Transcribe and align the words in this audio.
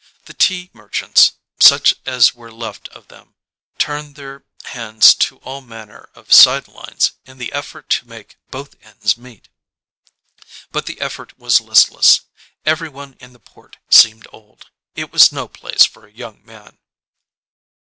The 0.25 0.33
tea 0.33 0.71
merchants, 0.73 1.33
such 1.59 1.93
as 2.07 2.33
were 2.33 2.51
left 2.51 2.87
of 2.87 3.09
them, 3.09 3.35
turned 3.77 4.15
their 4.15 4.43
hands 4.63 5.13
to 5.17 5.37
all 5.43 5.61
manner 5.61 6.09
of 6.15 6.33
side 6.33 6.67
lines 6.67 7.11
in 7.27 7.37
the 7.37 7.53
effort 7.53 7.87
to 7.91 8.07
make 8.07 8.37
both 8.49 8.73
ends 8.81 9.15
meet. 9.15 9.49
But 10.71 10.87
the 10.87 10.99
effort 10.99 11.37
was 11.37 11.61
listless. 11.61 12.21
Everyone 12.65 13.15
in 13.19 13.33
the 13.33 13.39
port 13.39 13.77
seemed 13.91 14.25
old. 14.33 14.71
It 14.95 15.11
was 15.11 15.31
no 15.31 15.47
place 15.47 15.85
for 15.85 16.07
a 16.07 16.11
young 16.11 16.43
man. 16.43 16.79